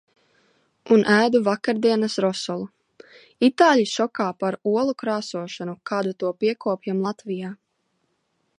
[0.93, 2.65] Un ēdu vakardienas rasolu.
[3.49, 7.53] Itāļi šokā par olu krāsošanu, kādu to piekopjam Latvijā.